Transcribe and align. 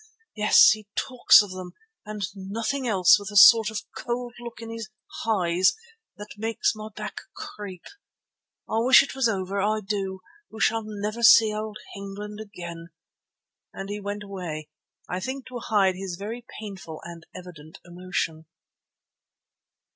Yes, 0.35 0.71
he 0.71 0.87
talks 0.95 1.43
of 1.43 1.51
them 1.51 1.73
and 2.07 2.23
nothing 2.35 2.87
else 2.87 3.19
with 3.19 3.29
a 3.29 3.37
sort 3.37 3.69
of 3.69 3.83
cold 3.95 4.33
look 4.39 4.59
in 4.59 4.71
his 4.71 4.89
eyes 5.27 5.75
that 6.17 6.39
makes 6.39 6.73
my 6.73 6.89
back 6.95 7.17
creep. 7.35 7.83
I 8.67 8.79
wish 8.79 9.03
it 9.03 9.13
was 9.13 9.29
over, 9.29 9.61
I 9.61 9.79
do, 9.79 10.21
who 10.49 10.59
shall 10.59 10.81
never 10.83 11.21
see 11.21 11.53
old 11.53 11.77
England 11.95 12.39
again," 12.39 12.87
and 13.73 13.89
he 13.89 13.99
went 13.99 14.23
away, 14.23 14.69
I 15.07 15.19
think 15.19 15.45
to 15.49 15.59
hide 15.59 15.93
his 15.93 16.15
very 16.17 16.43
painful 16.59 16.99
and 17.03 17.27
evident 17.35 17.79
emotion. 17.85 18.47